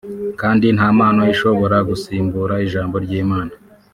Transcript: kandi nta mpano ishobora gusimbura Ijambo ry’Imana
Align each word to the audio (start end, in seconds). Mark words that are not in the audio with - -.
kandi 0.41 0.65
nta 0.75 0.87
mpano 0.97 1.21
ishobora 1.33 1.77
gusimbura 1.89 2.53
Ijambo 2.65 2.95
ry’Imana 3.05 3.53